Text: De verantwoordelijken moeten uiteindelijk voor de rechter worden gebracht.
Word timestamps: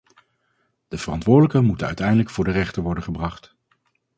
De 0.87 0.97
verantwoordelijken 0.97 1.65
moeten 1.65 1.87
uiteindelijk 1.87 2.29
voor 2.29 2.43
de 2.43 2.51
rechter 2.51 2.83
worden 2.83 3.03
gebracht. 3.03 3.55